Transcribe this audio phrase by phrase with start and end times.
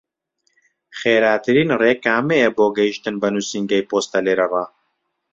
[0.99, 4.65] خێراترین ڕێ کامەیە بۆ گەیشتن بە نووسینگەی پۆستە لێرەڕا؟